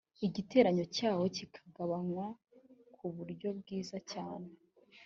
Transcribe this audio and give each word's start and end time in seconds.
igiteranyo 0.27 0.85
cyawo 0.95 1.23
kikagabanywa 1.35 2.25
ku 2.95 3.05
buryo 3.15 3.47
bwiza 3.59 3.97
cyane 4.11 4.49